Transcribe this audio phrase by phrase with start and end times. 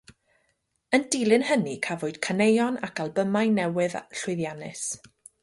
[0.97, 4.85] Yn dilyn hynny cafwyd caneuon ac albymau newydd llwyddiannus.